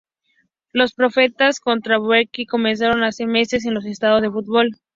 Las 0.73 0.93
protestas 0.95 1.59
contra 1.59 1.99
Buteflika 1.99 2.49
comenzaron 2.49 3.03
hace 3.03 3.27
meses 3.27 3.65
en 3.65 3.75
los 3.75 3.85
estadios 3.85 4.23
de 4.23 4.31
fútbol. 4.31 4.71